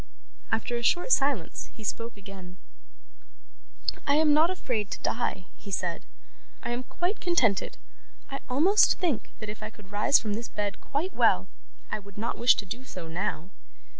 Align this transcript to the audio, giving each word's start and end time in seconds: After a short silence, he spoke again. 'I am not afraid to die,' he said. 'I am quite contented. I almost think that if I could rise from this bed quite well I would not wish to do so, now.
After 0.51 0.77
a 0.77 0.81
short 0.81 1.11
silence, 1.11 1.69
he 1.75 1.83
spoke 1.83 2.17
again. 2.17 2.57
'I 4.07 4.15
am 4.15 4.33
not 4.33 4.49
afraid 4.49 4.89
to 4.89 4.99
die,' 5.01 5.45
he 5.57 5.69
said. 5.69 6.05
'I 6.63 6.69
am 6.71 6.81
quite 6.85 7.19
contented. 7.19 7.77
I 8.31 8.39
almost 8.49 8.97
think 8.97 9.29
that 9.37 9.47
if 9.47 9.61
I 9.61 9.69
could 9.69 9.91
rise 9.91 10.17
from 10.17 10.33
this 10.33 10.47
bed 10.49 10.81
quite 10.81 11.13
well 11.13 11.45
I 11.91 11.99
would 11.99 12.17
not 12.17 12.39
wish 12.39 12.55
to 12.55 12.65
do 12.65 12.83
so, 12.83 13.07
now. 13.07 13.51